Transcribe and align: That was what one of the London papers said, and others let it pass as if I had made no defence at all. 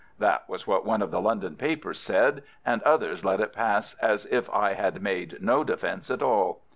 That 0.17 0.49
was 0.49 0.65
what 0.65 0.83
one 0.83 1.03
of 1.03 1.11
the 1.11 1.21
London 1.21 1.55
papers 1.55 1.99
said, 1.99 2.41
and 2.65 2.81
others 2.81 3.23
let 3.23 3.39
it 3.39 3.53
pass 3.53 3.93
as 4.01 4.25
if 4.25 4.49
I 4.49 4.73
had 4.73 4.99
made 5.03 5.39
no 5.43 5.63
defence 5.63 6.09
at 6.09 6.23
all. 6.23 6.63